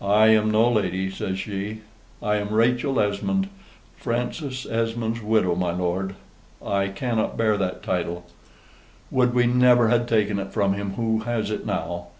"I 0.00 0.28
am 0.28 0.52
no 0.52 0.70
lady," 0.70 1.10
says 1.10 1.36
she; 1.36 1.80
"I 2.22 2.36
am 2.36 2.50
Rachel 2.54 3.00
Esmond, 3.00 3.48
Francis 3.96 4.66
Esmond's 4.66 5.20
widow, 5.20 5.56
my 5.56 5.72
lord. 5.72 6.14
I 6.64 6.86
cannot 6.86 7.36
bear 7.36 7.56
that 7.56 7.82
title. 7.82 8.24
Would 9.10 9.34
we 9.34 9.48
never 9.48 9.88
had 9.88 10.06
taken 10.06 10.38
it 10.38 10.52
from 10.52 10.74
him 10.74 10.92
who 10.92 11.22
has 11.24 11.50
it 11.50 11.66
now. 11.66 12.10